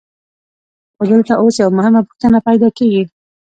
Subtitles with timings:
[0.95, 3.03] خو دلته اوس یوه مهمه پوښتنه پیدا کېږي